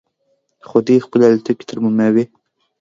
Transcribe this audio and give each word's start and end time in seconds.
خو 0.67 0.77
دوی 0.87 0.99
خپلې 1.05 1.23
الوتکې 1.27 1.65
ترمیموي. 1.69 2.25